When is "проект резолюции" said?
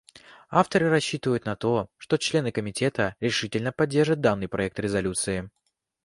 4.47-5.51